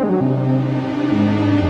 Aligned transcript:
Música 0.00 1.69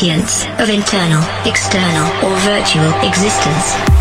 Sentience 0.00 0.46
of 0.58 0.70
internal, 0.70 1.22
external, 1.44 2.06
or 2.24 2.34
virtual 2.40 2.90
existence. 3.06 3.99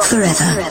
Forever 0.00 0.61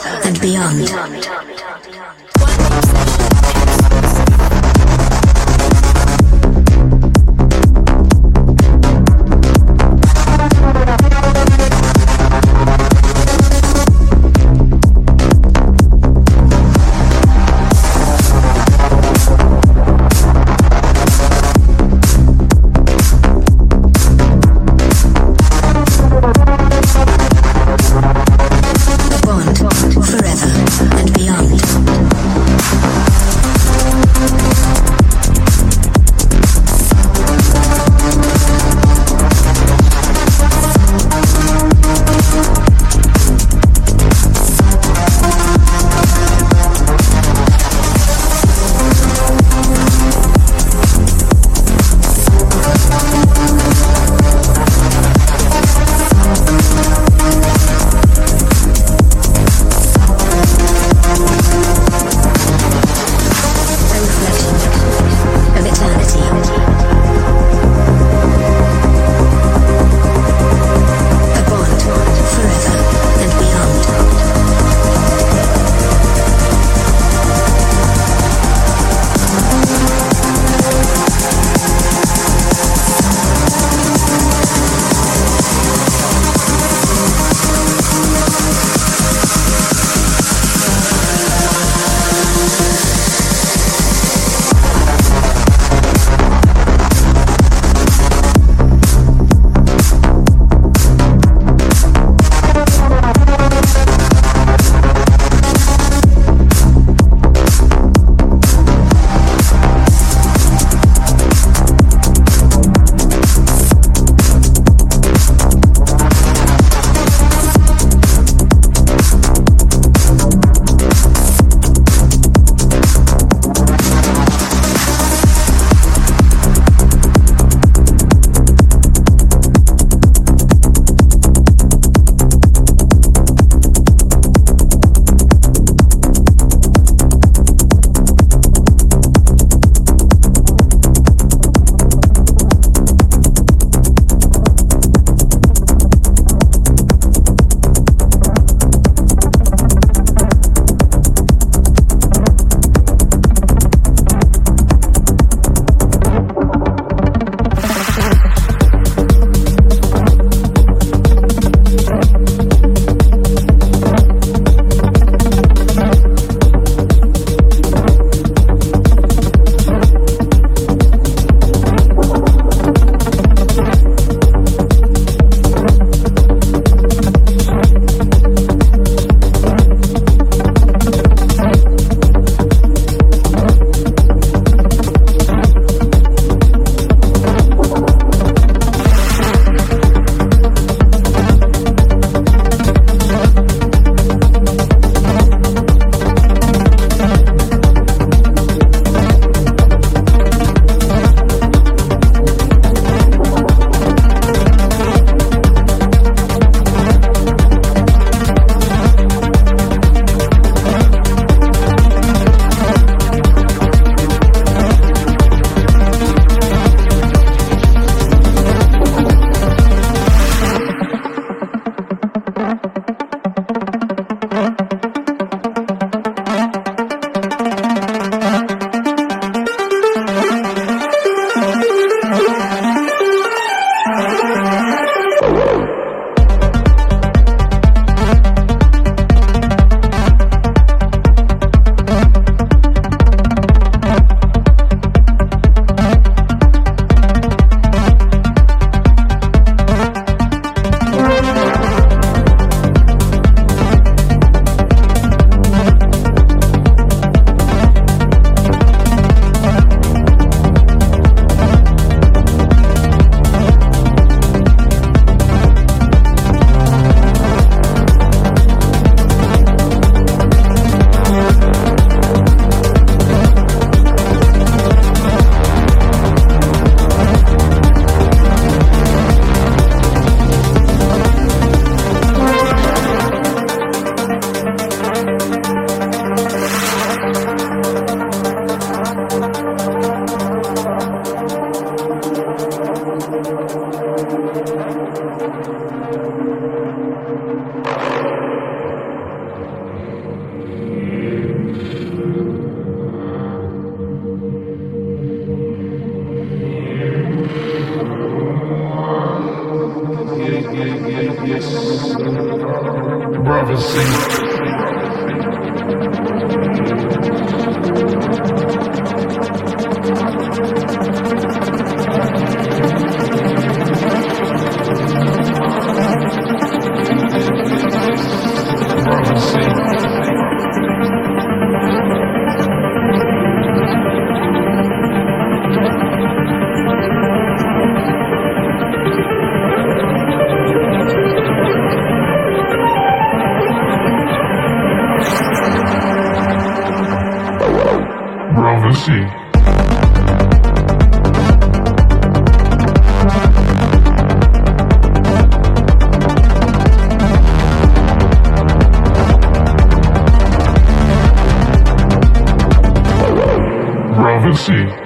see. 364.42 364.81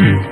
see. 0.00 0.29